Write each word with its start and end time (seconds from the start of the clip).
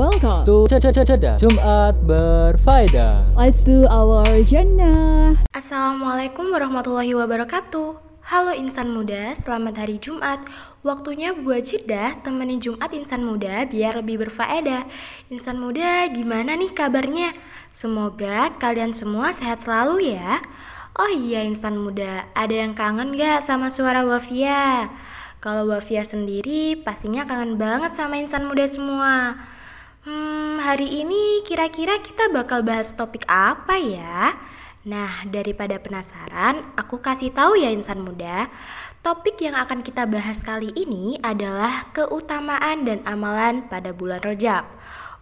welcome 0.00 0.48
to 0.48 0.64
Ceda 0.64 1.36
Jumat 1.36 1.92
Berfaedah. 2.08 3.36
Let's 3.36 3.60
do 3.60 3.84
our 3.84 4.24
jannah. 4.48 5.36
Assalamualaikum 5.52 6.48
warahmatullahi 6.48 7.12
wabarakatuh. 7.12 8.00
Halo 8.24 8.56
insan 8.56 8.96
muda, 8.96 9.36
selamat 9.36 9.84
hari 9.84 10.00
Jumat. 10.00 10.40
Waktunya 10.80 11.36
buat 11.36 11.68
jeda 11.68 12.16
temenin 12.24 12.64
Jumat 12.64 12.88
insan 12.96 13.28
muda 13.28 13.68
biar 13.68 14.00
lebih 14.00 14.24
berfaedah. 14.24 14.88
Insan 15.28 15.60
muda, 15.60 16.08
gimana 16.08 16.56
nih 16.56 16.72
kabarnya? 16.72 17.36
Semoga 17.68 18.56
kalian 18.56 18.96
semua 18.96 19.36
sehat 19.36 19.60
selalu 19.60 20.16
ya. 20.16 20.40
Oh 20.96 21.12
iya 21.12 21.44
insan 21.44 21.76
muda, 21.76 22.24
ada 22.32 22.56
yang 22.56 22.72
kangen 22.72 23.20
gak 23.20 23.44
sama 23.44 23.68
suara 23.68 24.00
Wafia? 24.08 24.88
Kalau 25.44 25.68
Wafia 25.68 26.08
sendiri 26.08 26.80
pastinya 26.80 27.28
kangen 27.28 27.60
banget 27.60 27.92
sama 27.92 28.16
insan 28.16 28.48
muda 28.48 28.64
semua. 28.64 29.36
Hmm, 30.00 30.56
hari 30.56 31.04
ini 31.04 31.44
kira-kira 31.44 32.00
kita 32.00 32.32
bakal 32.32 32.64
bahas 32.64 32.96
topik 32.96 33.28
apa 33.28 33.76
ya? 33.76 34.32
Nah, 34.88 35.28
daripada 35.28 35.76
penasaran, 35.76 36.64
aku 36.72 37.04
kasih 37.04 37.28
tahu 37.36 37.60
ya 37.60 37.68
insan 37.68 38.00
muda. 38.00 38.48
Topik 39.04 39.36
yang 39.44 39.52
akan 39.60 39.84
kita 39.84 40.08
bahas 40.08 40.40
kali 40.40 40.72
ini 40.72 41.20
adalah 41.20 41.92
keutamaan 41.92 42.88
dan 42.88 43.04
amalan 43.04 43.68
pada 43.68 43.92
bulan 43.92 44.24
Rejab. 44.24 44.64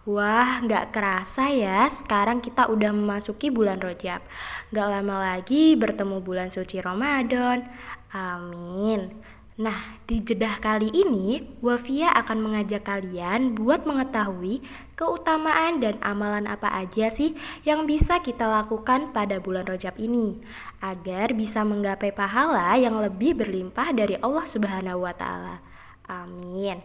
Wah, 0.07 0.63
nggak 0.63 0.95
kerasa 0.95 1.51
ya, 1.51 1.83
sekarang 1.91 2.39
kita 2.39 2.71
udah 2.71 2.95
memasuki 2.95 3.51
bulan 3.51 3.83
Rojab. 3.83 4.23
Nggak 4.71 4.87
lama 4.87 5.15
lagi 5.35 5.75
bertemu 5.75 6.23
bulan 6.23 6.55
suci 6.55 6.79
Ramadan. 6.79 7.67
Amin. 8.15 9.11
Nah, 9.59 9.99
di 10.07 10.23
jedah 10.23 10.55
kali 10.63 10.87
ini, 10.87 11.43
Wafia 11.59 12.15
akan 12.15 12.47
mengajak 12.47 12.87
kalian 12.87 13.59
buat 13.59 13.83
mengetahui 13.83 14.63
keutamaan 14.95 15.83
dan 15.83 15.99
amalan 15.99 16.47
apa 16.47 16.71
aja 16.71 17.11
sih 17.11 17.35
yang 17.67 17.83
bisa 17.83 18.23
kita 18.23 18.47
lakukan 18.47 19.11
pada 19.11 19.43
bulan 19.43 19.67
Rojab 19.67 19.99
ini, 19.99 20.39
agar 20.79 21.35
bisa 21.35 21.67
menggapai 21.67 22.15
pahala 22.15 22.79
yang 22.79 23.03
lebih 23.03 23.35
berlimpah 23.35 23.91
dari 23.91 24.15
Allah 24.23 24.47
Subhanahu 24.47 25.03
wa 25.03 25.11
Ta'ala. 25.11 25.59
Amin. 26.07 26.79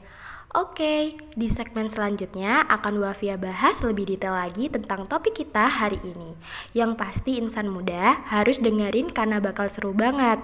Oke, 0.54 1.18
di 1.34 1.50
segmen 1.50 1.90
selanjutnya 1.90 2.62
akan 2.70 3.02
Wafia 3.02 3.34
bahas 3.34 3.82
lebih 3.82 4.06
detail 4.06 4.38
lagi 4.38 4.70
tentang 4.70 5.02
topik 5.02 5.34
kita 5.34 5.66
hari 5.66 5.98
ini. 6.06 6.38
Yang 6.70 6.94
pasti 6.94 7.42
insan 7.42 7.66
muda 7.66 8.22
harus 8.30 8.62
dengerin 8.62 9.10
karena 9.10 9.42
bakal 9.42 9.66
seru 9.66 9.90
banget. 9.90 10.38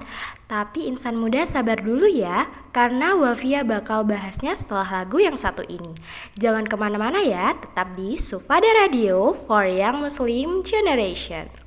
Tapi 0.50 0.90
insan 0.90 1.14
muda 1.14 1.46
sabar 1.46 1.78
dulu 1.78 2.10
ya, 2.10 2.50
karena 2.74 3.14
Wafia 3.14 3.62
bakal 3.62 4.02
bahasnya 4.02 4.50
setelah 4.58 5.06
lagu 5.06 5.22
yang 5.22 5.38
satu 5.38 5.62
ini. 5.70 5.94
Jangan 6.34 6.66
ke 6.66 6.74
mana-mana 6.74 7.22
ya, 7.22 7.54
tetap 7.54 7.94
di 7.94 8.18
Sufada 8.18 8.66
Radio 8.82 9.30
for 9.30 9.62
Young 9.62 10.02
Muslim 10.02 10.66
Generation. 10.66 11.59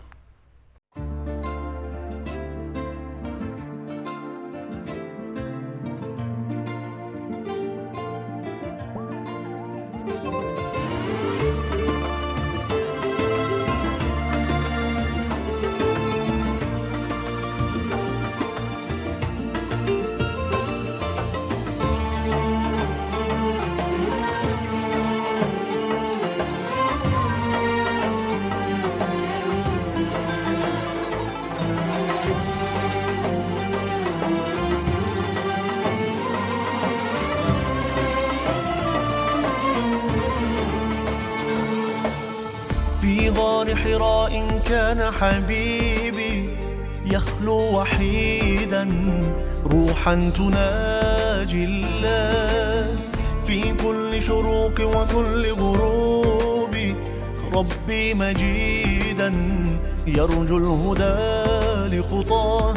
روحا 49.73 50.31
تناجي 50.38 51.63
الله 51.63 52.88
في 53.47 53.73
كل 53.73 54.22
شروق 54.22 54.78
وكل 54.81 55.51
غروب. 55.51 56.75
ربي 57.53 58.13
مجيدا 58.13 59.33
يرجو 60.07 60.57
الهدى 60.57 61.97
لخطاه 61.97 62.73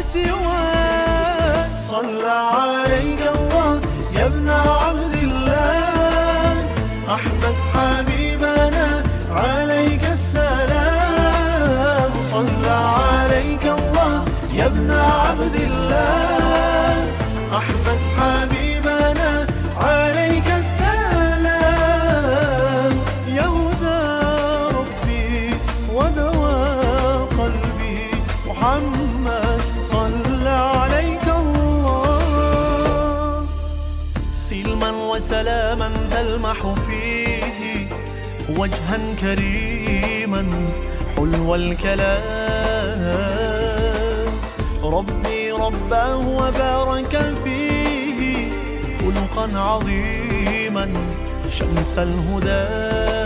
سواه 0.00 1.78
صلى 1.78 2.30
عليك 2.30 3.22
الله 3.36 3.80
يا 4.16 4.26
ابن 4.26 4.48
عبد 4.50 5.14
الله. 5.22 6.54
أحمد 7.16 7.54
حبيبنا 7.72 8.07
عليك 9.38 10.04
السلام. 10.16 12.12
صلى 12.34 12.76
عليك 13.02 13.64
الله 13.78 14.14
يا 14.58 14.66
ابن 14.66 14.90
عبد 14.90 15.56
الله. 15.68 16.94
أحمد 17.60 18.00
حبيبنا 18.18 19.30
عليك 19.88 20.48
السلام. 20.62 21.82
يا 23.38 23.46
هدى 23.56 24.02
ربي 24.78 25.30
ودواء 25.96 27.18
قلبي 27.40 28.00
محمد. 28.48 29.60
صلى 29.94 30.56
عليك 30.78 31.26
الله. 31.42 32.18
سلما 34.48 34.90
وسلاما 35.10 35.88
فيه 36.10 36.57
وجها 38.58 38.98
كريما 39.20 40.42
حلو 41.16 41.54
الكلام. 41.54 42.98
ربي 44.82 45.52
رباه 45.52 46.16
وبارك 46.16 47.34
فيه 47.44 48.50
خلقا 49.00 49.58
عظيما 49.58 50.86
شمس 51.50 51.98
الهدى. 51.98 53.17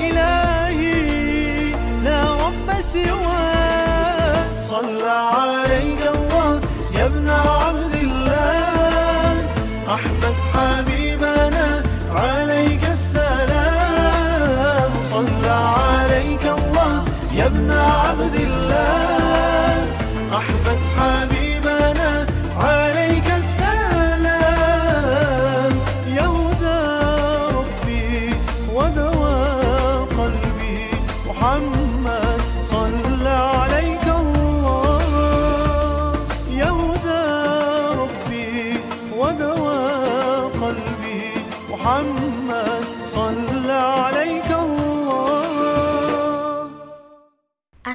إلهي 0.00 1.72
لا 2.04 2.20
رب 2.46 2.68
سواك 2.80 4.50
صلى 4.58 5.12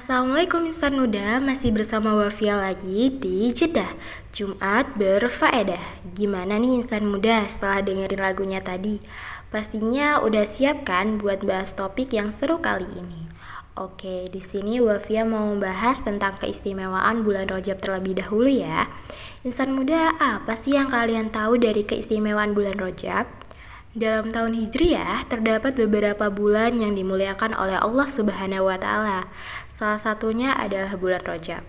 Assalamualaikum 0.02 0.66
insan 0.66 0.98
muda, 0.98 1.38
masih 1.38 1.70
bersama 1.70 2.18
Wafia 2.18 2.58
lagi 2.58 3.14
di 3.22 3.54
Jeddah 3.54 3.94
Jumat 4.34 4.98
berfaedah 4.98 5.78
Gimana 6.18 6.58
nih 6.58 6.82
insan 6.82 7.06
muda 7.06 7.46
setelah 7.46 7.86
dengerin 7.86 8.18
lagunya 8.18 8.66
tadi? 8.66 8.98
Pastinya 9.54 10.18
udah 10.26 10.42
siap 10.42 10.90
kan 10.90 11.22
buat 11.22 11.46
bahas 11.46 11.78
topik 11.78 12.18
yang 12.18 12.34
seru 12.34 12.58
kali 12.58 12.90
ini 12.98 13.30
Oke, 13.78 14.26
di 14.34 14.42
sini 14.42 14.82
Wafia 14.82 15.22
mau 15.22 15.54
membahas 15.54 16.02
tentang 16.02 16.34
keistimewaan 16.42 17.22
bulan 17.22 17.46
Rajab 17.46 17.78
terlebih 17.78 18.26
dahulu 18.26 18.50
ya. 18.50 18.90
Insan 19.46 19.78
muda, 19.78 20.18
apa 20.18 20.58
sih 20.58 20.74
yang 20.82 20.90
kalian 20.90 21.30
tahu 21.30 21.62
dari 21.62 21.86
keistimewaan 21.86 22.58
bulan 22.58 22.82
Rajab? 22.82 23.41
Dalam 23.92 24.32
tahun 24.32 24.56
Hijriah, 24.56 25.28
terdapat 25.28 25.76
beberapa 25.76 26.32
bulan 26.32 26.80
yang 26.80 26.96
dimuliakan 26.96 27.52
oleh 27.52 27.76
Allah 27.76 28.08
Subhanahu 28.08 28.72
wa 28.72 28.80
Ta'ala. 28.80 29.28
Salah 29.68 30.00
satunya 30.00 30.56
adalah 30.56 30.96
bulan 30.96 31.20
Rajab. 31.28 31.60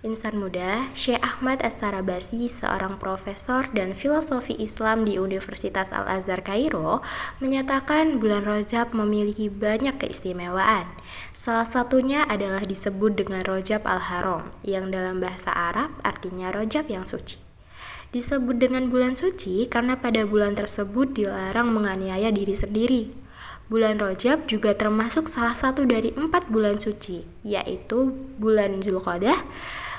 Insan 0.00 0.40
muda, 0.40 0.88
Syekh 0.96 1.20
Ahmad 1.20 1.60
As-Sarabasi, 1.60 2.48
seorang 2.48 2.96
profesor 2.96 3.68
dan 3.76 3.92
filosofi 3.92 4.56
Islam 4.56 5.04
di 5.04 5.20
Universitas 5.20 5.92
Al-Azhar 5.92 6.40
Kairo, 6.40 7.04
menyatakan 7.36 8.16
bulan 8.16 8.48
Rajab 8.48 8.96
memiliki 8.96 9.52
banyak 9.52 10.00
keistimewaan. 10.00 10.88
Salah 11.36 11.68
satunya 11.68 12.24
adalah 12.24 12.64
disebut 12.64 13.12
dengan 13.12 13.44
Rajab 13.44 13.84
Al-Haram, 13.84 14.56
yang 14.64 14.88
dalam 14.88 15.20
bahasa 15.20 15.52
Arab 15.52 15.92
artinya 16.00 16.48
Rajab 16.48 16.88
yang 16.88 17.04
suci. 17.04 17.47
Disebut 18.08 18.56
dengan 18.56 18.88
bulan 18.88 19.12
suci 19.12 19.68
karena 19.68 20.00
pada 20.00 20.24
bulan 20.24 20.56
tersebut 20.56 21.12
dilarang 21.12 21.76
menganiaya 21.76 22.32
diri 22.32 22.56
sendiri. 22.56 23.12
Bulan 23.68 24.00
Rajab 24.00 24.48
juga 24.48 24.72
termasuk 24.72 25.28
salah 25.28 25.52
satu 25.52 25.84
dari 25.84 26.16
empat 26.16 26.48
bulan 26.48 26.80
suci, 26.80 27.28
yaitu 27.44 28.16
bulan 28.40 28.80
Zulqadah, 28.80 29.44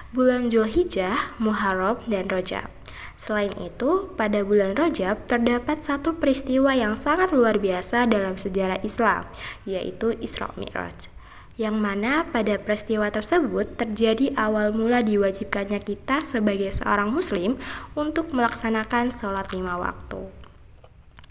bulan 0.09 0.49
Zulhijjah, 0.49 1.37
Muharram, 1.37 2.01
dan 2.09 2.25
Rajab. 2.25 2.65
Selain 3.13 3.53
itu, 3.61 4.09
pada 4.17 4.41
bulan 4.41 4.73
Rajab 4.73 5.29
terdapat 5.29 5.85
satu 5.85 6.17
peristiwa 6.17 6.73
yang 6.73 6.97
sangat 6.97 7.29
luar 7.29 7.61
biasa 7.61 8.09
dalam 8.09 8.41
sejarah 8.41 8.81
Islam, 8.81 9.29
yaitu 9.69 10.17
Isra 10.17 10.49
Mi'raj. 10.57 11.18
Yang 11.59 11.75
mana 11.75 12.23
pada 12.23 12.55
peristiwa 12.55 13.11
tersebut 13.11 13.75
terjadi 13.75 14.31
awal 14.39 14.71
mula 14.71 15.03
diwajibkannya 15.03 15.83
kita 15.83 16.23
sebagai 16.23 16.71
seorang 16.71 17.11
muslim 17.11 17.59
untuk 17.99 18.31
melaksanakan 18.31 19.11
sholat 19.11 19.51
lima 19.51 19.75
waktu. 19.75 20.39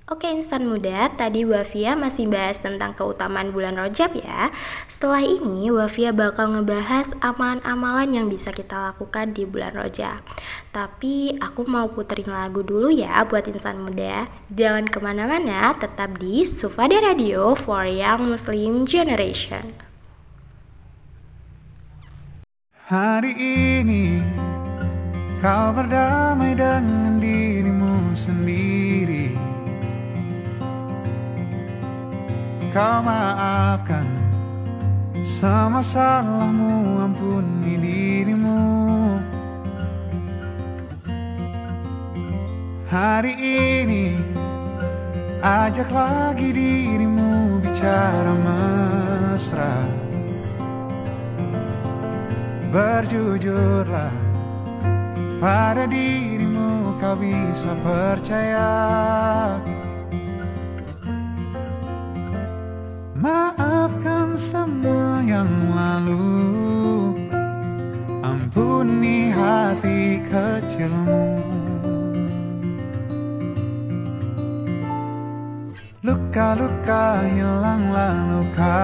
Oke 0.09 0.25
insan 0.29 0.65
muda, 0.69 1.13
tadi 1.17 1.45
Wafia 1.45 1.93
masih 1.93 2.33
bahas 2.33 2.65
tentang 2.65 2.97
keutamaan 2.97 3.53
bulan 3.53 3.77
Rajab 3.77 4.17
ya. 4.17 4.49
Setelah 4.89 5.21
ini 5.21 5.69
Wafia 5.69 6.17
bakal 6.17 6.57
ngebahas 6.57 7.13
amalan-amalan 7.25 8.13
yang 8.13 8.27
bisa 8.29 8.53
kita 8.53 8.93
lakukan 8.93 9.33
di 9.33 9.49
bulan 9.49 9.77
Rajab. 9.77 10.25
Tapi 10.77 11.37
aku 11.41 11.65
mau 11.69 11.89
puterin 11.93 12.33
lagu 12.33 12.65
dulu 12.65 12.89
ya 12.89 13.25
buat 13.25 13.49
insan 13.49 13.85
muda. 13.85 14.29
Jangan 14.53 14.89
ke 14.89 14.97
mana-mana, 14.97 15.77
tetap 15.77 16.21
di 16.21 16.45
Sufada 16.49 17.01
Radio 17.05 17.53
for 17.53 17.85
Young 17.85 18.33
Muslim 18.33 18.89
Generation. 18.89 19.88
Hari 22.89 23.37
ini 23.37 24.17
kau 25.45 25.77
berdamai 25.77 26.57
dengan 26.57 27.21
dirimu 27.21 28.17
sendiri. 28.17 29.37
Kau 32.73 33.05
maafkan 33.05 34.09
semua 35.21 35.85
salahmu, 35.85 36.97
ampuni 36.97 37.77
dirimu. 37.77 38.65
Hari 42.89 43.37
ini 43.85 44.17
ajak 45.45 45.93
lagi 45.93 46.57
dirimu 46.57 47.61
bicara 47.61 48.33
mesra. 48.33 50.08
Berjujurlah 52.69 54.13
pada 55.41 55.89
dirimu 55.89 57.01
kau 57.01 57.17
bisa 57.17 57.73
percaya. 57.81 58.69
Maafkan 63.17 64.37
semua 64.37 65.25
yang 65.25 65.49
lalu. 65.73 66.29
Ampuni 68.21 69.33
hati 69.33 70.21
kecilmu. 70.29 71.41
Luka-luka 76.05 77.25
hilanglah 77.33 78.17
luka 78.29 78.81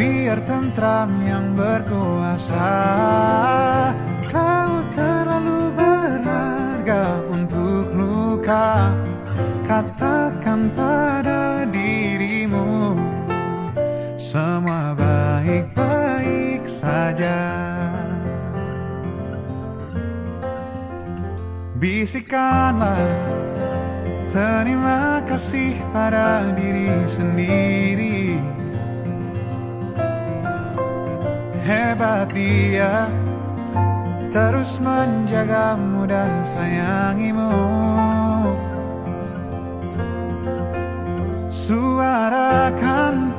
Biar 0.00 0.40
tentram 0.48 1.12
yang 1.28 1.52
berkuasa 1.52 2.72
Kau 4.32 4.72
terlalu 4.96 5.68
berharga 5.76 7.20
untuk 7.28 7.84
luka. 7.92 8.96
Katakan 9.68 10.72
pada 10.72 11.68
dirimu 11.68 12.96
Semua 14.16 14.96
baik-baik 14.96 16.64
saja. 16.64 17.60
Bisikanlah 21.76 23.04
Terima 24.32 25.20
kasih 25.28 25.76
pada 25.92 26.48
diri 26.56 26.88
sendiri 27.04 28.19
Hebat 31.70 32.34
dia. 32.34 33.06
Terus 34.34 34.82
menjagamu 34.82 36.02
dan 36.02 36.42
sayangimu. 36.42 37.54
Suarakan 41.46 43.30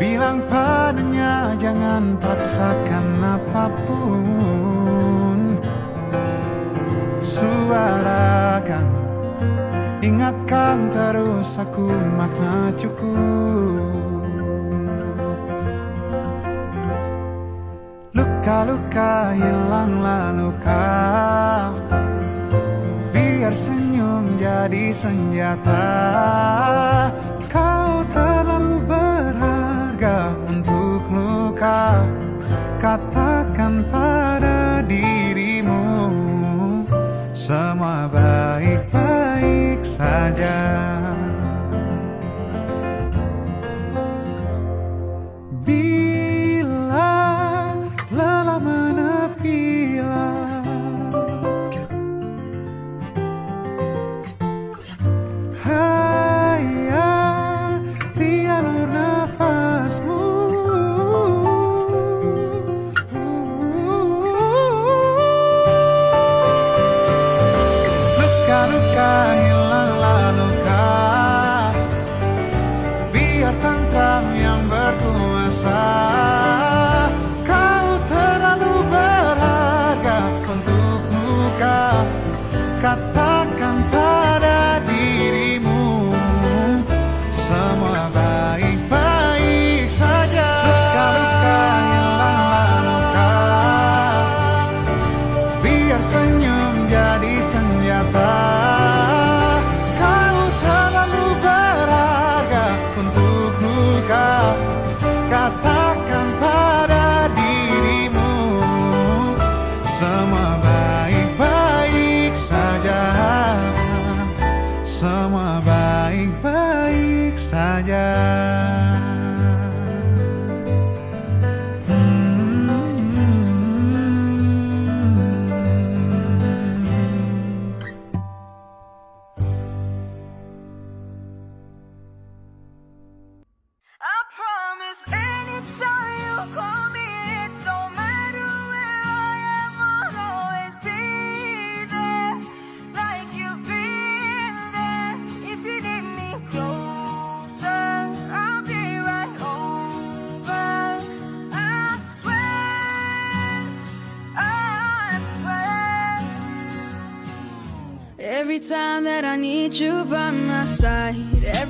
Bilang 0.00 0.48
padanya 0.48 1.52
Jangan 1.60 2.16
paksakan 2.16 3.06
apa 3.20 3.68
pun. 3.84 5.60
Suarakan 7.20 8.86
Ingatkan 10.00 10.88
terus 10.88 11.60
aku 11.60 11.92
makna 12.16 12.72
cukup 12.80 13.75
Luka-luka 18.46 19.34
hilanglah 19.34 20.30
luka 20.30 20.86
Biar 23.10 23.50
senyum 23.50 24.38
jadi 24.38 24.94
senjata. 24.94 25.82
Kau 27.50 28.06
terlalu 28.14 28.86
berharga 28.86 30.30
untuk 30.46 31.02
luka 31.10 32.06
Katakan 32.78 33.82
pada 33.90 34.78
dirimu 34.86 35.82
Semua 37.34 38.06
baik-baik 38.06 38.75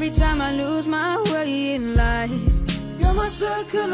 every 0.06 0.20
time 0.20 0.40
I 0.40 0.52
lose 0.52 0.86
my 0.86 1.20
way 1.32 1.74
in 1.74 1.96
life. 1.96 2.30
You're 3.00 3.12
my 3.12 3.26
circle 3.26 3.92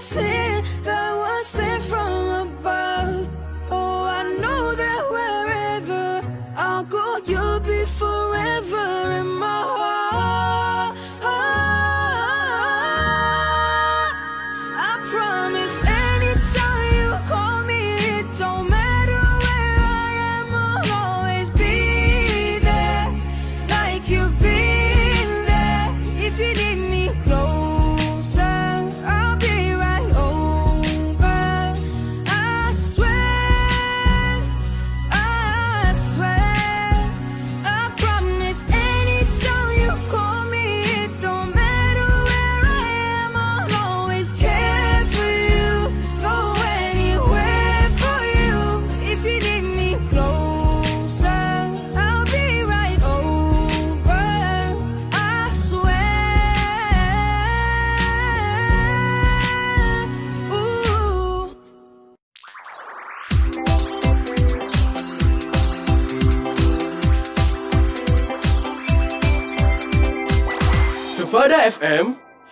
sin. 0.00 1.09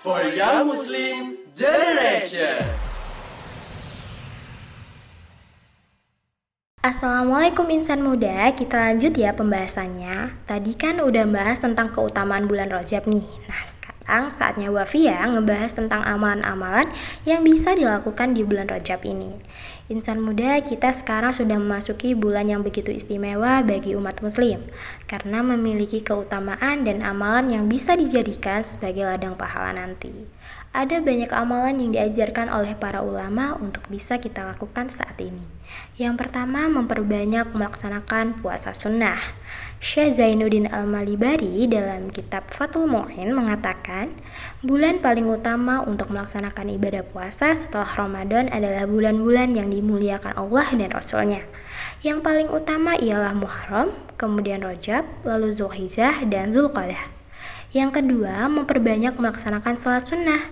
for 0.09 0.25
Young 0.33 0.73
Muslim 0.73 1.37
Generation. 1.53 2.65
Assalamualaikum 6.81 7.69
insan 7.69 8.01
muda, 8.01 8.49
kita 8.57 8.89
lanjut 8.89 9.13
ya 9.13 9.37
pembahasannya. 9.37 10.33
Tadi 10.49 10.73
kan 10.73 11.05
udah 11.05 11.29
bahas 11.29 11.61
tentang 11.61 11.93
keutamaan 11.93 12.49
bulan 12.49 12.73
Rajab 12.73 13.05
nih. 13.05 13.29
Nah, 13.53 13.78
sekarang 14.09 14.33
saatnya 14.33 14.73
Wafia 14.73 15.21
ngebahas 15.29 15.77
tentang 15.77 16.01
amalan-amalan 16.01 16.89
yang 17.29 17.45
bisa 17.45 17.77
dilakukan 17.77 18.33
di 18.33 18.41
bulan 18.41 18.65
Rajab 18.65 19.05
ini. 19.05 19.37
Insan 19.93 20.25
muda, 20.25 20.57
kita 20.65 20.97
sekarang 20.97 21.37
sudah 21.37 21.61
memasuki 21.61 22.17
bulan 22.17 22.49
yang 22.49 22.65
begitu 22.65 22.89
istimewa 22.89 23.61
bagi 23.61 23.93
umat 23.93 24.25
muslim 24.25 24.65
karena 25.05 25.45
memiliki 25.45 26.01
keutamaan 26.01 26.89
dan 26.89 27.05
amalan 27.05 27.53
yang 27.53 27.65
bisa 27.69 27.93
dijadikan 28.01 28.65
sebagai 28.65 29.05
ladang 29.05 29.37
pahala 29.37 29.77
nanti. 29.77 30.25
Ada 30.73 31.05
banyak 31.05 31.29
amalan 31.29 31.77
yang 31.77 31.91
diajarkan 31.93 32.49
oleh 32.49 32.73
para 32.81 33.05
ulama 33.05 33.61
untuk 33.61 33.85
bisa 33.93 34.17
kita 34.17 34.41
lakukan 34.41 34.89
saat 34.89 35.21
ini. 35.21 35.45
Yang 36.01 36.25
pertama, 36.25 36.65
memperbanyak 36.73 37.53
melaksanakan 37.53 38.41
puasa 38.41 38.73
sunnah. 38.73 39.21
Syekh 39.79 40.19
Zainuddin 40.19 40.67
Al-Malibari 40.67 41.71
dalam 41.71 42.11
kitab 42.11 42.51
Fatul 42.51 42.91
Mu'in 42.91 43.31
mengatakan, 43.31 44.11
bulan 44.59 44.99
paling 44.99 45.31
utama 45.31 45.87
untuk 45.87 46.11
melaksanakan 46.11 46.75
ibadah 46.75 47.07
puasa 47.07 47.55
setelah 47.55 47.87
Ramadan 47.95 48.51
adalah 48.51 48.91
bulan-bulan 48.91 49.55
yang 49.55 49.71
dimuliakan 49.71 50.35
Allah 50.35 50.67
dan 50.75 50.91
Rasulnya. 50.91 51.47
Yang 52.03 52.27
paling 52.27 52.51
utama 52.51 52.99
ialah 52.99 53.31
Muharram, 53.39 53.95
kemudian 54.19 54.67
Rojab, 54.67 55.07
lalu 55.23 55.55
Zulhijjah, 55.55 56.27
dan 56.27 56.51
Zulqadah. 56.51 57.15
Yang 57.71 58.03
kedua, 58.03 58.51
memperbanyak 58.51 59.15
melaksanakan 59.15 59.79
salat 59.79 60.03
sunnah. 60.03 60.43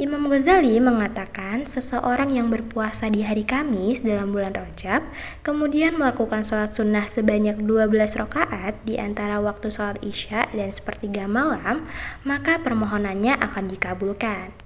Imam 0.00 0.32
Ghazali 0.32 0.80
mengatakan 0.80 1.68
seseorang 1.68 2.32
yang 2.32 2.48
berpuasa 2.48 3.12
di 3.12 3.20
hari 3.20 3.44
Kamis 3.44 4.00
dalam 4.00 4.32
bulan 4.32 4.56
Rajab, 4.56 5.04
kemudian 5.44 6.00
melakukan 6.00 6.40
sholat 6.40 6.72
sunnah 6.72 7.04
sebanyak 7.04 7.60
12 7.60 8.16
rakaat 8.16 8.80
di 8.88 8.96
antara 8.96 9.44
waktu 9.44 9.68
sholat 9.68 10.00
isya 10.00 10.48
dan 10.56 10.72
sepertiga 10.72 11.28
malam, 11.28 11.84
maka 12.24 12.56
permohonannya 12.64 13.44
akan 13.44 13.68
dikabulkan. 13.68 14.56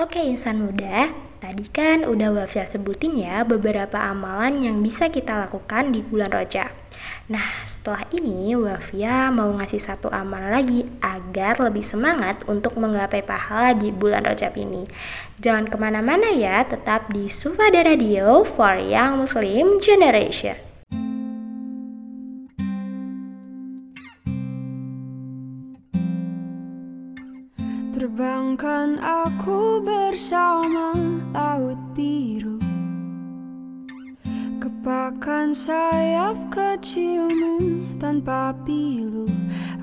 Oke 0.00 0.24
insan 0.24 0.64
muda, 0.64 1.12
tadi 1.44 1.68
kan 1.68 2.08
udah 2.08 2.32
Wafia 2.40 2.64
sebutin 2.64 3.20
ya 3.20 3.44
beberapa 3.44 4.00
amalan 4.00 4.64
yang 4.64 4.80
bisa 4.80 5.12
kita 5.12 5.44
lakukan 5.44 5.92
di 5.92 6.00
bulan 6.00 6.32
Rajab. 6.32 6.79
Nah, 7.30 7.62
setelah 7.62 8.10
ini 8.10 8.58
Wafia 8.58 9.30
mau 9.30 9.54
ngasih 9.54 9.78
satu 9.78 10.10
amal 10.10 10.50
lagi 10.50 10.82
agar 10.98 11.62
lebih 11.62 11.86
semangat 11.86 12.42
untuk 12.50 12.74
menggapai 12.74 13.22
pahala 13.22 13.70
di 13.70 13.94
bulan 13.94 14.26
Rajab 14.26 14.58
ini. 14.58 14.90
Jangan 15.38 15.70
ke 15.70 15.78
mana-mana 15.78 16.34
ya, 16.34 16.66
tetap 16.66 17.06
di 17.14 17.30
Sufada 17.30 17.86
Radio 17.86 18.42
for 18.42 18.74
Young 18.74 19.22
Muslim 19.22 19.78
Generation. 19.78 20.58
Terbangkan 27.94 28.98
aku 28.98 29.78
bersama 29.86 30.98
laut 31.30 31.78
biru 31.94 32.59
Kepakan 34.80 35.52
sayap 35.52 36.40
kecilmu 36.48 37.84
tanpa 38.00 38.48
pilu. 38.64 39.28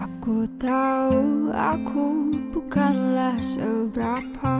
Aku 0.01 0.49
tahu 0.57 1.53
aku 1.53 2.33
bukanlah 2.49 3.37
seberapa. 3.37 4.57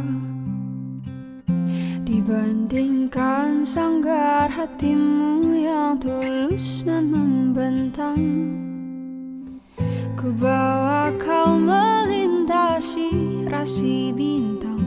Dibandingkan 2.05 3.65
sanggar 3.65 4.45
hatimu 4.53 5.57
yang 5.57 5.97
tulus 5.97 6.85
dan 6.85 7.09
membentang. 7.09 8.21
Ku 10.13 10.29
bawa 10.37 11.17
kau 11.17 11.57
melintasi 11.57 13.09
rasi 13.49 14.13
bintang. 14.13 14.85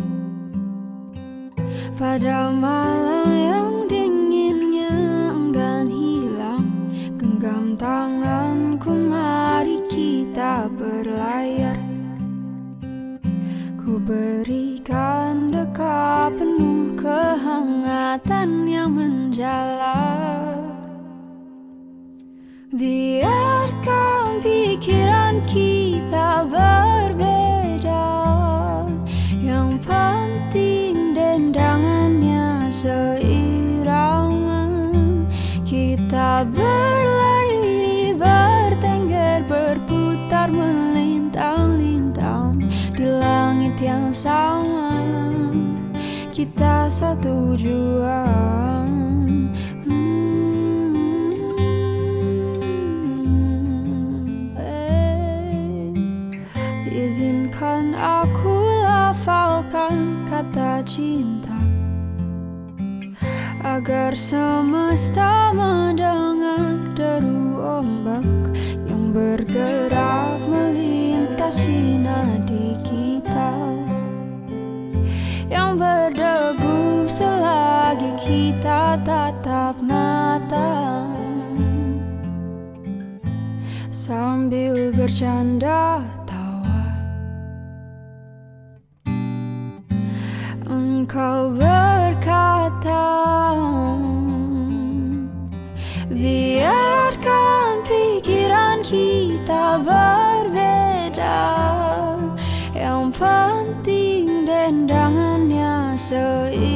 Pada 1.99 2.55
malam 2.55 3.27
yang 3.35 3.80
tanganku 7.81 8.93
mari 8.93 9.81
kita 9.89 10.69
berlayar. 10.69 11.81
Ku 13.81 13.97
berikan 13.97 15.49
dekat 15.49 16.37
penuh 16.37 16.93
kehangatan 17.01 18.69
yang 18.69 18.93
menjalar. 18.93 20.61
Biarkan 22.69 24.45
pikiran 24.45 25.41
kita 25.49 26.45
berbeda. 26.53 28.13
Yang 29.41 29.81
penting 29.89 31.17
dendangannya 31.17 32.69
seirama 32.69 33.20
sama 44.11 44.91
Kita 46.35 46.91
satu 46.91 47.55
tujuan 47.55 48.91
Hmm, 49.87 50.97
eh. 54.59 55.95
Izinkan 56.91 57.95
aku 57.95 58.83
lafalkan 58.83 60.27
kata 60.27 60.83
cinta 60.83 61.55
Agar 63.63 64.19
semesta 64.19 65.55
mendengar 65.55 66.97
deru 66.99 67.63
ombak 67.63 68.27
Yang 68.91 69.05
bergerak 69.15 70.41
melintasi 70.49 72.01
nadi 72.03 72.40
selagi 77.21 78.13
kita 78.17 78.97
tatap 79.05 79.77
mata. 79.85 81.05
Sambil 83.93 84.89
bercanda 84.97 86.01
tawa. 86.25 86.81
Engkau 90.65 91.53
berkata 91.53 93.05
Biarkan 96.09 97.85
pikiran 97.85 98.81
kita 98.81 99.77
berbeda. 99.85 101.45
Yang 102.73 103.05
penting 103.13 104.49
dendangannya 104.49 106.01
seirama 106.01 106.70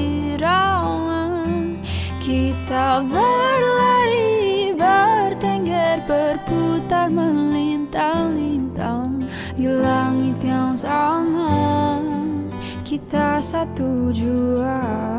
Kita 2.75 3.07
berlari, 3.07 4.75
bertengger, 4.75 6.03
berputar 6.11 7.07
melintang-lintang 7.07 9.31
Di 9.55 9.71
langit 9.71 10.43
yang 10.43 10.75
sama 10.75 12.03
kita 12.83 13.39
satu 13.39 14.11
tujuan 14.11 15.14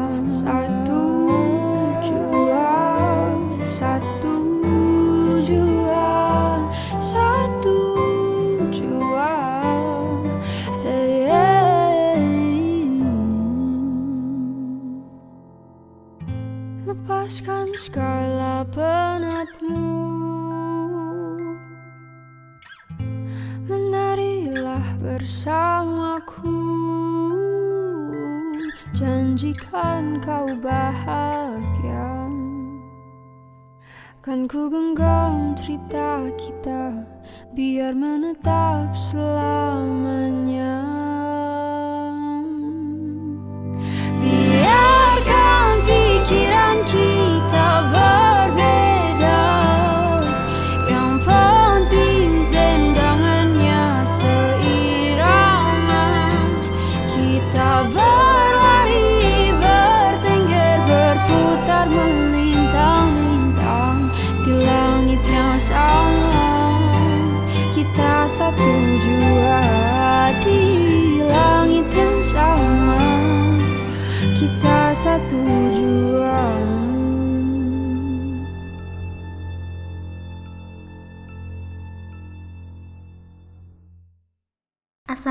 bersamaku. 25.25 26.53
Janjikan 28.93 30.21
kau 30.21 30.53
bahagia. 30.61 32.29
Kan 34.21 34.45
ku 34.45 34.69
genggam 34.73 35.53
cerita 35.53 36.25
kita 36.33 37.05
Biar 37.53 37.93
menetap 37.93 38.93
selamanya 38.97 40.94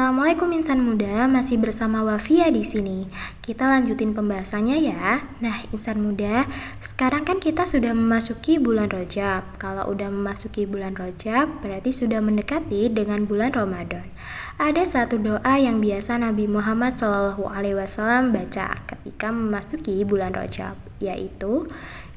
Assalamualaikum 0.04 0.52
insan 0.52 0.84
muda, 0.84 1.24
masih 1.24 1.56
bersama 1.56 2.04
Wafia 2.04 2.52
di 2.52 2.60
sini. 2.60 3.08
Kita 3.44 3.68
lanjutin 3.68 4.16
pembahasannya 4.16 4.88
ya. 4.88 5.20
Nah, 5.44 5.68
insan 5.68 6.00
muda, 6.00 6.48
sekarang 6.80 7.28
kan 7.28 7.44
kita 7.44 7.68
sudah 7.68 7.92
memasuki 7.92 8.56
bulan 8.56 8.88
Rojab. 8.88 9.60
Kalau 9.60 9.84
udah 9.92 10.08
memasuki 10.08 10.64
bulan 10.64 10.96
Rojab, 10.96 11.60
berarti 11.60 11.92
sudah 11.92 12.24
mendekati 12.24 12.88
dengan 12.88 13.28
bulan 13.28 13.52
Ramadan. 13.52 14.08
Ada 14.56 14.88
satu 14.88 15.20
doa 15.20 15.60
yang 15.60 15.84
biasa 15.84 16.24
Nabi 16.24 16.48
Muhammad 16.48 16.96
SAW 16.96 18.32
baca 18.32 18.80
ketika 18.88 19.28
memasuki 19.28 20.00
bulan 20.08 20.32
Rojab, 20.32 20.80
yaitu 21.04 21.68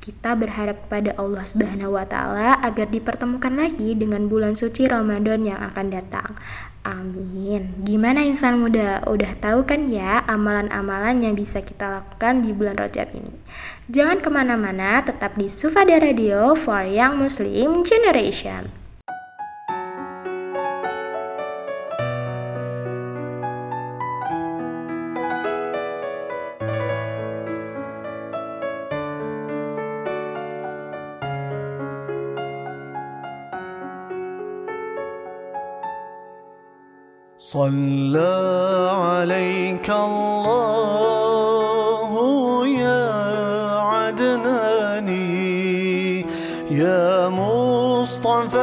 Kita 0.02 0.38
berharap 0.38 0.86
kepada 0.86 1.18
Allah 1.18 1.46
Subhanahu 1.46 1.98
wa 1.98 2.06
Ta'ala 2.06 2.62
agar 2.62 2.90
dipertemukan 2.90 3.54
lagi 3.54 3.94
dengan 3.98 4.30
bulan 4.30 4.54
suci 4.58 4.86
Ramadan 4.86 5.46
yang 5.46 5.62
akan 5.62 5.94
datang. 5.94 6.38
Amin. 6.82 7.78
Gimana 7.86 8.26
insan 8.26 8.58
muda? 8.58 9.06
Udah 9.06 9.38
tahu 9.38 9.70
kan 9.70 9.86
ya 9.86 10.26
amalan-amalan 10.26 11.22
yang 11.22 11.38
bisa 11.38 11.62
kita 11.62 12.02
lakukan 12.02 12.42
di 12.42 12.58
bulan 12.58 12.74
Rajab 12.74 13.14
ini? 13.14 13.38
Jangan 13.86 14.18
ke 14.18 14.30
mana-mana, 14.34 14.98
tetap 15.06 15.38
di 15.38 15.46
Sufada 15.46 16.02
Radio 16.02 16.58
for 16.58 16.82
Young 16.82 17.22
Muslim 17.22 17.86
Generation. 17.86 18.81
صلى 37.52 38.36
عليك 38.96 39.90
الله 39.90 41.08
يا 42.68 43.12
عدناني 43.92 45.22
يا 46.72 47.28
مصطفى 47.30 48.61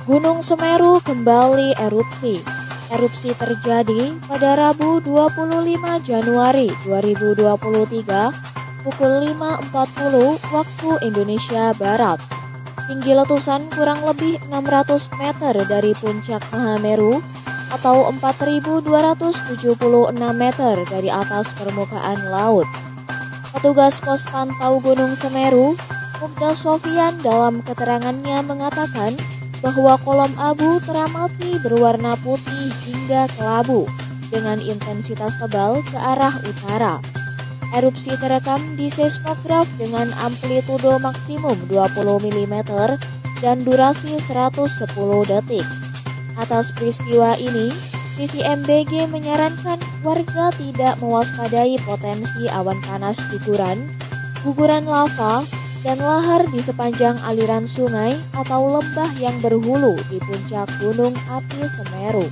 Gunung 0.09 0.41
Semeru 0.41 0.97
kembali 1.05 1.77
erupsi. 1.77 2.41
Erupsi 2.89 3.29
terjadi 3.37 4.17
pada 4.25 4.57
Rabu 4.57 4.97
25 5.05 5.37
Januari 6.01 6.65
2023 6.81 7.45
pukul 8.89 9.13
5.40 9.69 10.49
waktu 10.49 10.89
Indonesia 11.05 11.77
Barat. 11.77 12.17
Tinggi 12.89 13.13
letusan 13.13 13.69
kurang 13.69 14.01
lebih 14.01 14.41
600 14.49 15.13
meter 15.13 15.53
dari 15.69 15.93
puncak 15.93 16.41
Mahameru 16.49 17.21
atau 17.69 18.09
4.276 18.09 18.89
meter 20.33 20.75
dari 20.89 21.13
atas 21.13 21.53
permukaan 21.53 22.33
laut. 22.33 22.65
Petugas 23.53 24.01
pos 24.01 24.25
pantau 24.25 24.81
Gunung 24.81 25.13
Semeru, 25.13 25.77
Mubda 26.17 26.57
Sofian 26.57 27.21
dalam 27.21 27.61
keterangannya 27.61 28.41
mengatakan 28.41 29.13
bahwa 29.59 29.99
kolom 30.01 30.31
abu 30.39 30.79
teramati 30.83 31.59
berwarna 31.59 32.15
putih 32.23 32.71
hingga 32.87 33.27
kelabu 33.35 33.87
dengan 34.31 34.61
intensitas 34.61 35.35
tebal 35.35 35.81
ke 35.89 35.97
arah 35.97 36.33
utara. 36.45 37.01
Erupsi 37.69 38.17
terekam 38.17 38.57
di 38.79 38.89
seismograf 38.89 39.69
dengan 39.77 40.09
amplitudo 40.25 40.97
maksimum 40.97 41.53
20 41.69 42.25
mm 42.25 42.55
dan 43.45 43.61
durasi 43.61 44.17
110 44.17 44.89
detik. 45.29 45.67
Atas 46.39 46.73
peristiwa 46.73 47.37
ini, 47.37 47.69
PVMBG 48.17 49.07
menyarankan 49.11 49.79
warga 50.03 50.51
tidak 50.57 50.97
mewaspadai 50.99 51.77
potensi 51.85 52.49
awan 52.51 52.79
panas 52.83 53.21
guguran, 53.31 53.79
guguran 54.43 54.83
lava, 54.87 55.45
dan 55.79 55.97
lahar 56.03 56.43
di 56.51 56.59
sepanjang 56.59 57.15
aliran 57.23 57.63
sungai 57.63 58.19
atau 58.35 58.79
lembah 58.79 59.15
yang 59.15 59.35
berhulu 59.39 59.95
di 60.11 60.19
puncak 60.19 60.67
Gunung 60.83 61.15
Api 61.31 61.63
Semeru. 61.63 62.27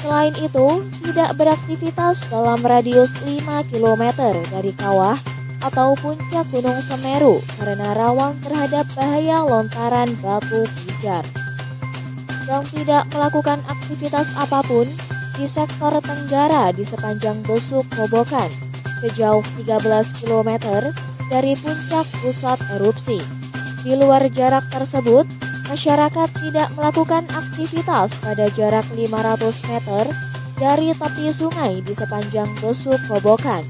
Selain 0.00 0.32
itu, 0.40 0.80
tidak 1.04 1.36
beraktivitas 1.36 2.24
dalam 2.32 2.64
radius 2.64 3.20
5 3.20 3.44
km 3.68 4.04
dari 4.48 4.72
kawah 4.72 5.20
atau 5.60 5.92
puncak 6.00 6.48
Gunung 6.48 6.80
Semeru 6.80 7.44
karena 7.60 7.92
rawan 7.92 8.40
terhadap 8.40 8.88
bahaya 8.96 9.44
lontaran 9.44 10.08
batu 10.24 10.64
pijar. 10.84 11.24
Dan 12.48 12.64
tidak 12.72 13.04
melakukan 13.12 13.60
aktivitas 13.68 14.32
apa 14.34 14.64
pun 14.64 14.88
di 15.36 15.44
sektor 15.44 15.92
tenggara 16.00 16.72
di 16.72 16.82
sepanjang 16.82 17.44
besuk 17.44 17.84
Kobokan 17.92 18.48
sejauh 19.00 19.44
13 19.56 19.80
km 20.20 20.50
dari 21.30 21.54
puncak 21.54 22.04
pusat 22.20 22.58
erupsi. 22.76 23.22
Di 23.80 23.96
luar 23.96 24.26
jarak 24.28 24.66
tersebut, 24.68 25.24
masyarakat 25.70 26.28
tidak 26.42 26.68
melakukan 26.74 27.24
aktivitas 27.30 28.18
pada 28.18 28.50
jarak 28.50 28.84
500 28.92 29.70
meter 29.70 30.04
dari 30.60 30.92
tepi 30.92 31.32
sungai 31.32 31.80
di 31.80 31.94
sepanjang 31.96 32.50
besuk 32.60 33.00
Kobokan. 33.08 33.64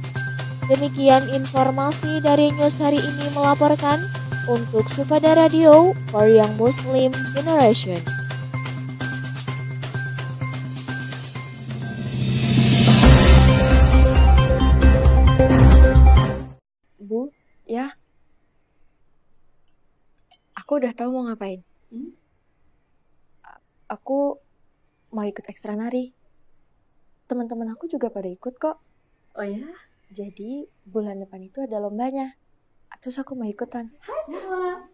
Demikian 0.67 1.29
informasi 1.31 2.19
dari 2.25 2.51
news 2.57 2.81
hari 2.83 2.99
ini 2.99 3.31
melaporkan 3.37 4.03
untuk 4.51 4.91
Sufada 4.91 5.37
Radio 5.39 5.95
for 6.11 6.27
Young 6.27 6.59
Muslim 6.59 7.15
Generation. 7.37 8.20
Aku 20.71 20.79
udah 20.79 20.95
tahu 20.95 21.11
mau 21.11 21.27
ngapain. 21.27 21.67
Hmm? 21.91 22.15
Aku 23.91 24.39
mau 25.11 25.27
ikut 25.27 25.43
ekstra 25.51 25.75
nari. 25.75 26.15
Teman-teman 27.27 27.75
aku 27.75 27.91
juga 27.91 28.07
pada 28.07 28.31
ikut 28.31 28.55
kok. 28.55 28.79
Oh 29.35 29.43
ya? 29.43 29.67
Jadi 30.15 30.71
bulan 30.87 31.19
depan 31.19 31.43
itu 31.43 31.67
ada 31.67 31.83
lombanya. 31.83 32.39
Terus 33.03 33.19
aku 33.19 33.35
mau 33.35 33.51
ikutan. 33.51 33.91
Hai 33.99 34.23
semua. 34.23 34.87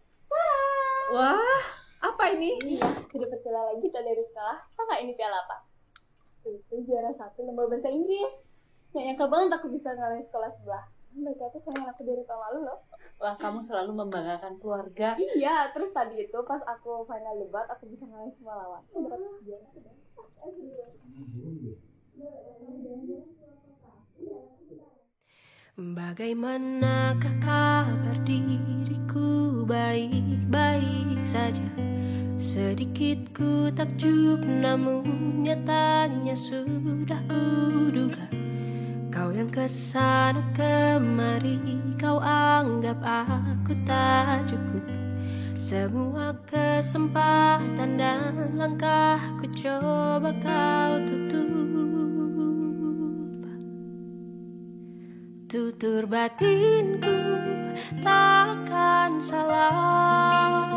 Wah, 1.12 1.60
apa 2.00 2.24
ini? 2.32 2.56
Iya, 2.64 2.96
dapat 2.96 3.44
piala 3.44 3.68
lagi 3.68 3.84
kita 3.84 4.00
dari 4.00 4.24
sekolah. 4.24 4.56
Tau 4.72 4.80
nggak 4.80 5.00
ini 5.04 5.12
piala 5.12 5.44
apa? 5.44 5.60
Itu 6.40 6.88
juara 6.88 7.12
satu 7.12 7.44
lomba 7.44 7.68
bahasa 7.68 7.92
Inggris. 7.92 8.48
Nggak 8.96 9.12
nyangka 9.12 9.26
banget 9.28 9.60
aku 9.60 9.68
bisa 9.68 9.92
ngalahin 9.92 10.24
sekolah 10.24 10.48
sebelah. 10.48 10.88
Mereka 11.12 11.52
tuh 11.52 11.60
sama 11.60 11.92
aku 11.92 12.00
dari 12.00 12.24
tahun 12.24 12.40
lalu 12.48 12.64
loh. 12.64 12.80
Wah, 13.16 13.32
kamu 13.32 13.64
selalu 13.64 13.96
membanggakan 13.96 14.60
keluarga. 14.60 15.16
Iya, 15.16 15.72
terus 15.72 15.88
tadi 15.96 16.20
itu 16.20 16.38
pas 16.44 16.60
aku 16.68 17.08
final 17.08 17.40
debat 17.40 17.64
aku 17.64 17.88
bisa 17.88 18.04
ngalahin 18.04 18.32
semua 18.36 18.54
lawan. 18.60 18.82
Bagaimanakah 25.76 27.36
kabar 27.44 28.16
diriku 28.24 29.60
baik-baik 29.68 31.20
saja 31.20 31.68
Sedikit 32.40 33.32
ku 33.36 33.68
takjub 33.72 34.40
namun 34.40 35.04
nyatanya 35.44 36.32
sudah 36.32 37.20
kuduga 37.28 38.45
Kau 39.16 39.32
yang 39.32 39.48
ke 39.48 39.64
sana 39.64 40.44
kemari 40.52 41.56
kau 41.96 42.20
anggap 42.20 43.00
aku 43.00 43.72
tak 43.88 44.44
cukup. 44.44 44.84
Semua 45.56 46.36
kesempatan 46.44 47.96
dan 47.96 48.52
langkah 48.60 49.16
ku 49.40 49.48
coba 49.56 50.36
kau 50.36 51.00
tutup. 51.08 51.48
Tutur 55.48 56.04
batinku 56.04 57.16
takkan 58.04 59.16
salah. 59.16 60.76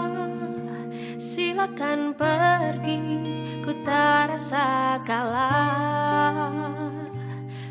Silakan 1.20 2.16
pergi 2.16 3.04
ku 3.68 3.76
tak 3.84 4.32
rasa 4.32 4.96
kalah 5.04 6.69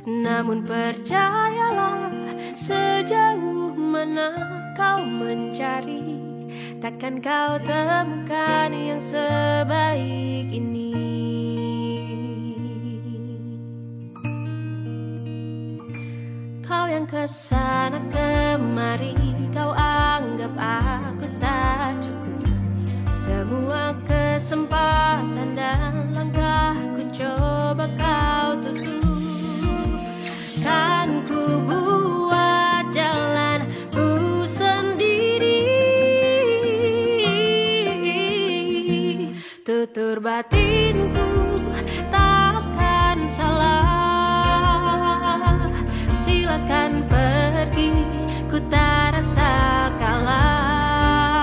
Namun 0.08 0.64
percayalah 0.64 2.08
sejauh 2.56 3.76
mana 3.76 4.32
kau 4.72 5.04
mencari 5.04 6.16
Takkan 6.78 7.18
kau 7.18 7.58
temukan 7.66 8.70
yang 8.70 9.02
sebaik 9.02 10.46
ini. 10.46 10.94
Kau 16.62 16.86
yang 16.86 17.02
ke 17.02 17.26
sana 17.26 17.98
kemari 18.14 19.12
Kau 19.50 19.74
anggap 19.74 20.54
aku 20.54 21.26
tak 21.42 21.98
cukup. 21.98 22.46
Semua 23.10 23.98
kesempatan 24.06 25.58
dan 25.58 26.14
langkah 26.14 26.78
Ku 26.94 27.02
coba 27.10 27.90
Kan 30.58 31.22
ku 31.24 31.62
buat 31.64 32.90
jalan 32.90 33.62
ku 33.94 34.42
sendiri. 34.42 35.64
Tutur 39.62 40.18
batinku 40.18 41.30
takkan 42.10 43.30
salah. 43.30 43.86
Silakan 46.10 47.06
pergi 47.06 47.94
Ku 48.50 48.58
tak 48.66 49.14
rasa 49.14 49.88
kalah. 49.96 51.38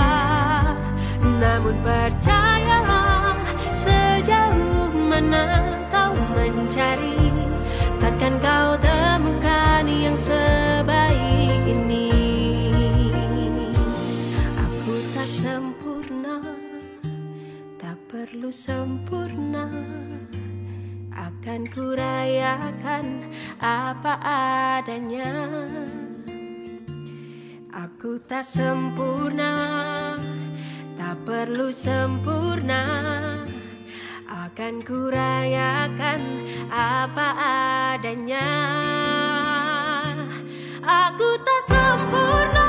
Namun 1.24 1.80
percayalah 1.82 3.40
Sejauh 3.72 4.92
mana 4.94 5.74
kau 5.88 6.12
mencari 6.36 7.25
Takkan 8.16 8.40
kau 8.40 8.80
temukan 8.80 9.84
yang 9.92 10.16
sebaik 10.16 11.68
ini. 11.68 12.16
Aku 14.56 14.96
tak 15.12 15.28
sempurna 15.28 16.40
Tak 17.76 18.00
perlu 18.08 18.56
sempurna. 18.56 19.68
Akan 21.12 21.68
kurayakan 21.68 23.36
apa 23.60 24.16
adanya. 24.80 25.36
Aku 27.76 28.24
tak 28.24 28.48
sempurna 28.48 29.52
Tak 30.96 31.20
perlu 31.28 31.68
sempurna 31.68 32.80
Akan 34.56 34.80
kurayakan 34.88 36.48
apa 36.72 37.28
adanya. 37.92 38.48
Aku 40.80 41.30
tak 41.44 41.62
sempurna 41.68 42.65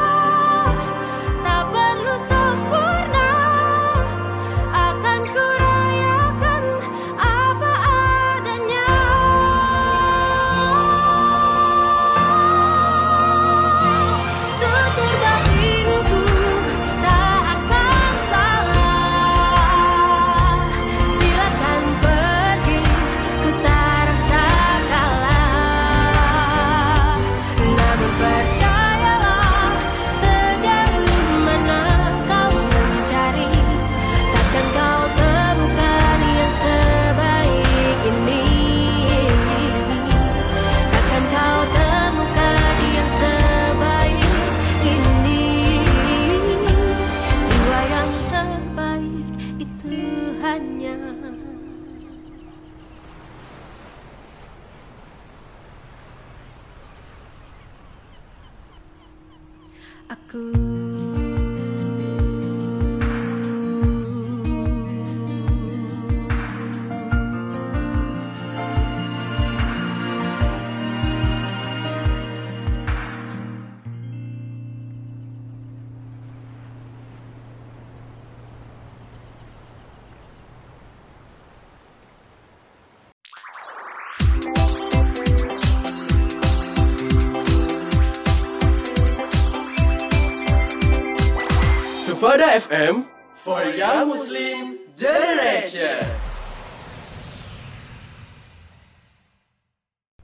FM 92.66 93.07
for 93.38 93.62
Young 93.79 94.11
Muslim 94.11 94.90
Generation. 94.98 96.02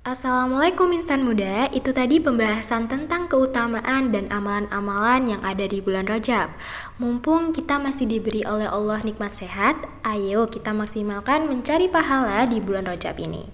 Assalamualaikum 0.03 0.91
insan 0.91 1.23
muda, 1.23 1.71
itu 1.71 1.95
tadi 1.95 2.19
pembahasan 2.19 2.91
tentang 2.91 3.31
keutamaan 3.31 4.11
dan 4.11 4.27
amalan-amalan 4.35 5.31
yang 5.31 5.43
ada 5.47 5.63
di 5.71 5.79
bulan 5.79 6.11
Rajab. 6.11 6.51
Mumpung 6.99 7.55
kita 7.55 7.79
masih 7.79 8.11
diberi 8.11 8.43
oleh 8.43 8.67
Allah 8.67 8.99
nikmat 9.07 9.31
sehat, 9.39 9.79
ayo 10.03 10.51
kita 10.51 10.75
maksimalkan 10.75 11.47
mencari 11.47 11.87
pahala 11.87 12.51
di 12.51 12.59
bulan 12.59 12.91
Rajab 12.91 13.23
ini. 13.23 13.47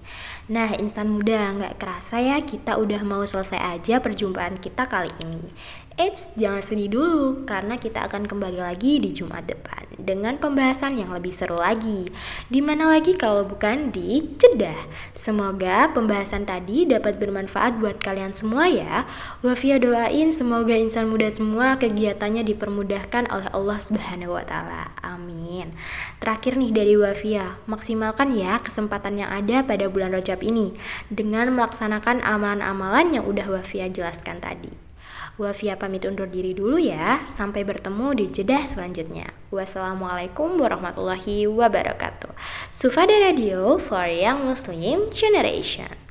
Nah 0.49 0.73
insan 0.81 1.13
muda, 1.13 1.53
nggak 1.53 1.77
kerasa 1.77 2.17
ya 2.17 2.41
kita 2.41 2.81
udah 2.81 3.05
mau 3.05 3.21
selesai 3.21 3.61
aja 3.61 4.01
perjumpaan 4.01 4.57
kita 4.57 4.89
kali 4.89 5.13
ini. 5.21 5.53
Eits, 5.99 6.31
jangan 6.39 6.63
sedih 6.63 6.87
dulu 6.87 7.43
karena 7.43 7.75
kita 7.75 8.07
akan 8.07 8.23
kembali 8.23 8.63
lagi 8.63 9.03
di 9.03 9.11
Jumat 9.11 9.43
depan 9.51 9.83
dengan 9.99 10.39
pembahasan 10.39 10.95
yang 10.95 11.11
lebih 11.11 11.27
seru 11.27 11.59
lagi. 11.59 12.07
Di 12.47 12.63
mana 12.63 12.87
lagi 12.87 13.19
kalau 13.19 13.43
bukan 13.43 13.91
di 13.91 14.23
Cedah. 14.39 14.79
Semoga 15.11 15.91
pembahasan 15.91 16.47
tadi 16.47 16.87
dapat 16.87 17.19
bermanfaat 17.19 17.83
buat 17.83 17.99
kalian 17.99 18.31
semua 18.31 18.71
ya. 18.71 19.03
Wafia 19.43 19.75
doain 19.75 20.31
semoga 20.31 20.71
insan 20.71 21.11
muda 21.11 21.27
semua 21.27 21.75
kegiatannya 21.75 22.47
dipermudahkan 22.47 23.27
oleh 23.27 23.51
Allah 23.51 23.79
Subhanahu 23.83 24.39
wa 24.39 24.47
taala. 24.47 24.95
Amin. 25.03 25.75
Terakhir 26.23 26.55
nih 26.55 26.71
dari 26.71 26.95
Wafia, 26.95 27.59
maksimalkan 27.67 28.31
ya 28.31 28.55
kesempatan 28.63 29.19
yang 29.19 29.35
ada 29.35 29.67
pada 29.67 29.91
bulan 29.91 30.15
Rajab 30.15 30.47
ini 30.47 30.79
dengan 31.11 31.51
melaksanakan 31.51 32.23
amalan-amalan 32.23 33.19
yang 33.19 33.27
udah 33.27 33.51
Wafia 33.51 33.91
jelaskan 33.91 34.39
tadi. 34.39 34.88
Wafia 35.39 35.79
pamit 35.79 36.03
undur 36.03 36.27
diri 36.27 36.51
dulu 36.51 36.75
ya. 36.75 37.23
Sampai 37.23 37.63
bertemu 37.63 38.11
di 38.11 38.27
jedah 38.27 38.67
selanjutnya. 38.67 39.31
Wassalamualaikum 39.55 40.59
warahmatullahi 40.59 41.47
wabarakatuh. 41.47 42.35
Sufada 42.75 43.15
Radio 43.23 43.79
for 43.79 44.03
Young 44.11 44.43
Muslim 44.43 45.07
Generation. 45.15 46.08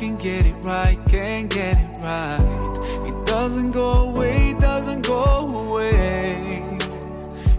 Can't 0.00 0.18
get 0.18 0.46
it 0.46 0.64
right, 0.64 0.98
can't 1.10 1.50
get 1.50 1.76
it 1.76 1.98
right. 2.00 3.06
It 3.06 3.26
doesn't 3.26 3.68
go 3.74 4.08
away, 4.08 4.54
doesn't 4.58 5.06
go 5.06 5.46
away. 5.46 6.64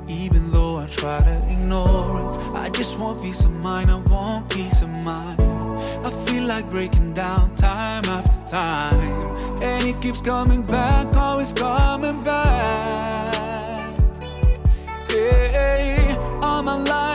Even 0.08 0.50
though 0.50 0.80
I 0.80 0.88
try 0.88 1.20
to 1.20 1.38
ignore 1.48 2.26
it, 2.26 2.56
I 2.56 2.70
just 2.70 2.98
want 2.98 3.22
peace 3.22 3.44
of 3.44 3.52
mind, 3.64 3.92
I 3.92 3.98
want 4.10 4.50
peace 4.50 4.82
of 4.82 4.89
mind. 5.02 5.39
I 6.04 6.10
feel 6.26 6.46
like 6.46 6.68
breaking 6.68 7.14
down 7.14 7.54
time 7.54 8.06
after 8.06 8.44
time. 8.48 9.14
And 9.62 9.86
it 9.86 10.02
keeps 10.02 10.20
coming 10.20 10.64
back, 10.64 11.16
always 11.16 11.54
coming 11.54 12.22
back. 12.22 13.94
Hey, 15.12 16.18
all 16.42 16.64
my 16.64 16.78
life, 16.78 17.11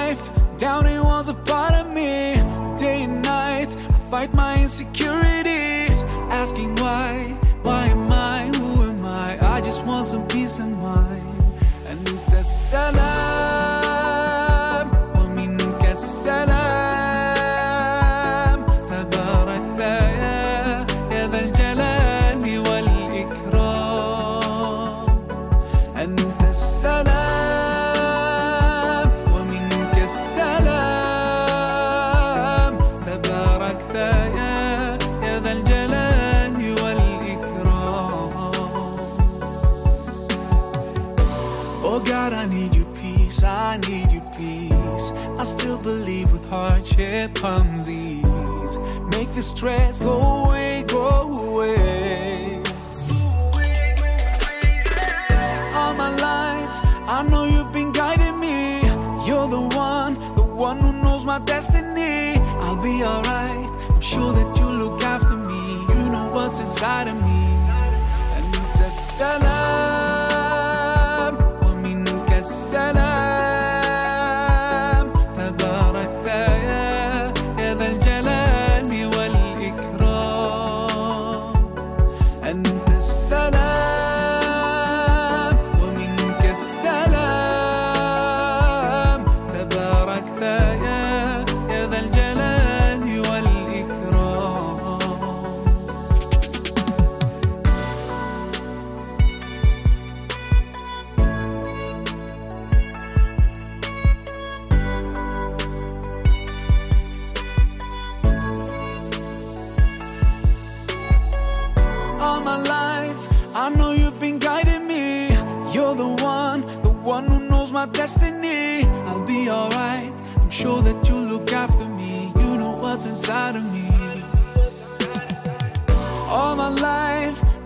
fight 4.16 4.34
my 4.34 4.62
insecurities. 4.62 5.45
Hardship 46.48 47.34
comes 47.34 47.88
ease. 47.88 48.76
Make 49.12 49.32
the 49.32 49.42
stress 49.42 50.00
go 50.00 50.20
away, 50.20 50.84
go 50.86 51.30
away. 51.32 52.62
All 55.74 55.94
my 55.94 56.10
life, 56.16 56.74
I 57.08 57.26
know 57.30 57.44
you've 57.44 57.72
been 57.72 57.92
guiding 57.92 58.40
me. 58.40 58.80
You're 59.26 59.48
the 59.48 59.68
one, 59.76 60.14
the 60.34 60.42
one 60.42 60.80
who 60.80 60.92
knows 60.92 61.24
my 61.24 61.38
destiny. 61.40 62.36
I'll 62.60 62.76
be 62.76 63.04
alright. 63.04 63.70
I'm 63.90 64.00
sure 64.00 64.32
that 64.32 64.58
you 64.58 64.66
look 64.66 65.02
after 65.02 65.36
me. 65.36 65.84
You 65.88 66.10
know 66.10 66.30
what's 66.32 66.60
inside 66.60 67.08
of 67.08 67.16
me. 67.16 67.42
And 68.36 68.54
the 68.54 68.88
salam, 68.88 70.25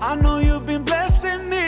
I 0.09 0.15
know 0.15 0.39
you've 0.39 0.65
been 0.65 0.83
blessing 0.83 1.49
me. 1.49 1.67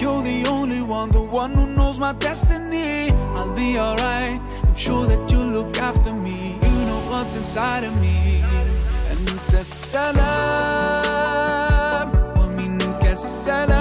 You're 0.00 0.22
the 0.22 0.46
only 0.48 0.82
one, 0.82 1.10
the 1.10 1.20
one 1.20 1.52
who 1.52 1.66
knows 1.66 1.98
my 1.98 2.12
destiny. 2.12 3.10
I'll 3.36 3.54
be 3.54 3.78
alright. 3.78 4.40
I'm 4.64 4.76
sure 4.76 5.06
that 5.06 5.30
you'll 5.30 5.52
look 5.58 5.78
after 5.78 6.12
me. 6.12 6.58
You 6.62 6.78
know 6.88 7.00
what's 7.10 7.34
inside 7.36 7.84
of 7.84 7.94
me. 8.00 8.42
And 9.10 9.28
the 9.52 9.62
salam. 9.64 11.26
ومنك 12.40 13.04
السلام 13.06 13.79